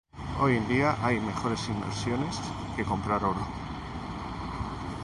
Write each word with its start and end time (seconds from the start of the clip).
Hoy 0.39 0.57
en 0.57 0.67
día 0.67 0.97
hay 1.05 1.19
mejores 1.19 1.67
inversiones 1.69 2.39
que 2.75 2.83
comprar 2.83 3.23
oro 3.23 3.45